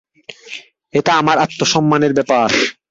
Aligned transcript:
এটা 0.93 1.11
আমার 1.15 1.37
আত্মসম্মানের 1.37 2.13
ব্যাপার। 2.17 2.47